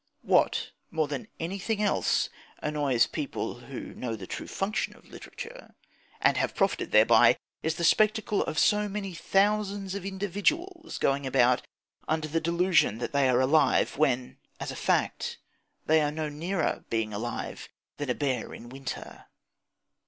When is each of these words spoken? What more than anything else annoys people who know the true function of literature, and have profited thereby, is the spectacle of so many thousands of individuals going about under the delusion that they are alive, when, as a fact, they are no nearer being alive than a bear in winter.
What 0.23 0.71
more 0.89 1.07
than 1.07 1.27
anything 1.39 1.79
else 1.79 2.29
annoys 2.57 3.05
people 3.05 3.59
who 3.59 3.93
know 3.93 4.15
the 4.15 4.25
true 4.25 4.47
function 4.47 4.95
of 4.95 5.05
literature, 5.05 5.75
and 6.19 6.37
have 6.37 6.55
profited 6.55 6.91
thereby, 6.91 7.37
is 7.61 7.75
the 7.75 7.83
spectacle 7.83 8.41
of 8.45 8.57
so 8.57 8.89
many 8.89 9.13
thousands 9.13 9.93
of 9.93 10.03
individuals 10.03 10.97
going 10.97 11.27
about 11.27 11.61
under 12.07 12.27
the 12.27 12.41
delusion 12.41 12.97
that 12.97 13.13
they 13.13 13.29
are 13.29 13.41
alive, 13.41 13.95
when, 13.95 14.37
as 14.59 14.71
a 14.71 14.75
fact, 14.75 15.37
they 15.85 16.01
are 16.01 16.09
no 16.09 16.29
nearer 16.29 16.83
being 16.89 17.13
alive 17.13 17.69
than 17.97 18.09
a 18.09 18.15
bear 18.15 18.55
in 18.55 18.69
winter. 18.69 19.25